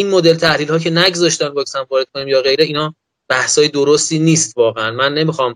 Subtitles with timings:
[0.00, 2.94] این مدل تحلیل ها که نگذاشتن واکسن وارد کنیم یا غیره اینا
[3.28, 4.90] بحثای درستی نیست واقعا.
[4.90, 5.54] من نمی‌خوام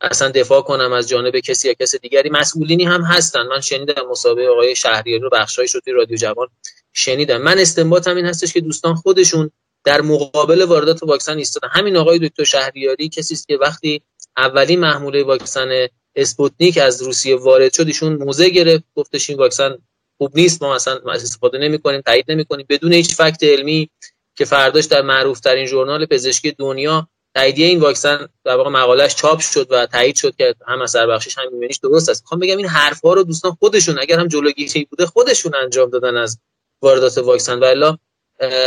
[0.00, 2.30] اصلا دفاع کنم از جانب کسی یا کس دیگری.
[2.30, 3.46] مسئولینی هم هستن.
[3.46, 6.48] من شنیدم مصاحبه آقای شهریاری رو بخشای رادیو جوان
[6.92, 7.42] شنیدم.
[7.42, 9.50] من استنباطم این هستش که دوستان خودشون
[9.84, 11.68] در مقابل واردات واکسن ایستادن.
[11.72, 14.02] همین آقای دکتر شهریاری کسی است که وقتی
[14.36, 15.86] اولین محموله واکسن
[16.16, 19.78] اسپوتنیک از روسیه وارد شد ایشون موضع گرفت گفتش این واکسن
[20.18, 23.90] خوب نیست ما اصلا استفاده نمی کنیم تایید نمی کنیم بدون هیچ فکت علمی
[24.36, 29.40] که فرداش در معروف ترین ژورنال پزشکی دنیا تاییدیه این واکسن در واقع مقالش چاپ
[29.40, 32.22] شد و تایید شد که هم اثر بخشش هم ایمنیش درست است.
[32.22, 36.16] می‌خوام بگم این حرف ها رو دوستان خودشون اگر هم جلوگیری بوده خودشون انجام دادن
[36.16, 36.38] از
[36.82, 37.58] واردات واکسن.
[37.58, 37.96] و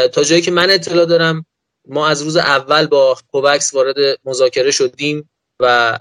[0.07, 1.45] تا جایی که من اطلاع دارم
[1.87, 5.99] ما از روز اول با کووکس وارد مذاکره شدیم و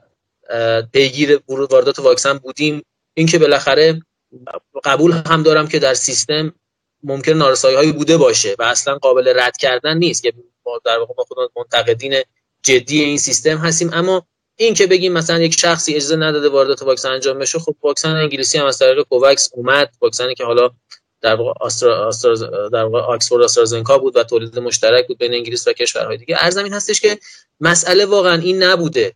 [0.93, 2.83] پیگیر واردات واکسن بودیم.
[3.15, 4.03] اینکه بالاخره
[4.85, 6.53] قبول هم دارم که در سیستم
[7.03, 10.23] ممکن نارسایی هایی بوده باشه و اصلا قابل رد کردن نیست.
[10.23, 10.33] که
[10.67, 12.23] ما در واقع خود منتقدین
[12.63, 13.91] جدی این سیستم هستیم.
[13.93, 18.09] اما این که بگیم مثلا یک شخصی اجازه نداده واردات واکسن انجام بشه خب واکسن
[18.09, 19.95] انگلیسی هم از طریق کووکس اومد.
[20.01, 20.71] واکسنی که حالا
[21.21, 25.69] در واقع آسترا, آسترا در واقع آکسفورد آسترازنکا بود و تولید مشترک بود بین انگلیس
[25.69, 26.37] و کشورهای دیگه.
[26.41, 27.19] ارزم این هستش که
[27.61, 29.15] مسئله واقعا این نبوده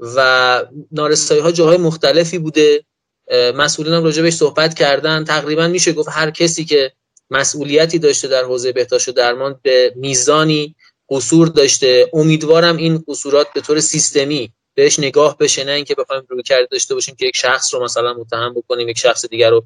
[0.00, 2.84] و نارسایی ها جاهای مختلفی بوده.
[3.30, 5.24] مسئولین راجع بهش صحبت کردن.
[5.24, 6.92] تقریبا میشه گفت هر کسی که
[7.30, 10.76] مسئولیتی داشته در حوزه بهداشت و درمان به میزانی
[11.08, 16.42] قصور داشته امیدوارم این قصورات به طور سیستمی بهش نگاه بشه نه اینکه بخوایم روی
[16.42, 19.64] کرده داشته باشیم که یک شخص رو مثلا متهم بکنیم یک شخص دیگر رو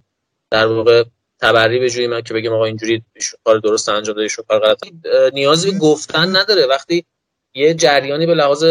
[0.50, 1.04] در واقع
[1.40, 3.02] تبری بجوییم که بگیم آقا اینجوری
[3.44, 4.78] کار درست انجام داده کار غلط.
[5.32, 6.66] نیازی به گفتن نداره.
[6.66, 7.04] وقتی
[7.54, 8.64] یه جریانی به لحاظ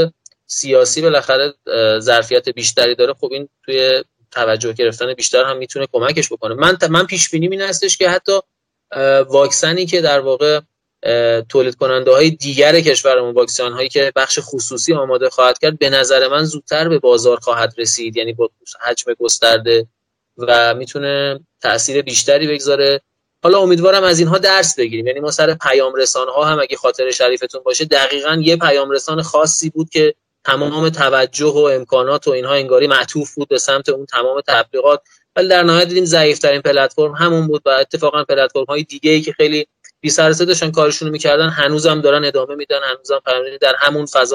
[0.45, 1.53] سیاسی بالاخره
[1.99, 6.53] ظرفیت بیشتری داره خب این توی توجه گرفتن بیشتر هم می‌تونه کمکش بکنه.
[6.53, 8.39] من من پیش بینی این هستش که حتی
[9.29, 10.59] واکسنی که در واقع
[11.49, 16.27] تولید کننده های دیگر کشورمون واکسن هایی که بخش خصوصی آماده خواهد کرد به نظر
[16.27, 18.17] من زودتر به بازار خواهد رسید.
[18.17, 18.49] یعنی با
[18.81, 19.87] حجم گسترده
[20.37, 23.01] و می‌تونه تاثیر بیشتری بگذاره.
[23.43, 25.07] حالا امیدوارم از اینها درس بگیریم.
[25.07, 29.21] یعنی ما سر پیام رسان ها هم اگه خاطر شریفتون باشه دقیقا یه پیام رسان
[29.21, 34.05] خاصی بود که تمام توجه و امکانات و اینها انگاری معطوف بود به سمت اون
[34.05, 35.01] تمام تبلیغات.
[35.35, 39.21] ولی در نهایت دیدیم ضعیف ترین پلتفرم همون بود و اتفاقا پلتفرم های دیگه ای
[39.21, 39.67] که خیلی
[40.01, 43.21] بی سر داشتن کارشون می‌کردن هنوزم دارن ادامه میدن هنوزم
[43.61, 44.23] در همون فضا